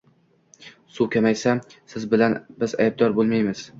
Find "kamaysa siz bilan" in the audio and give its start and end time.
1.15-2.39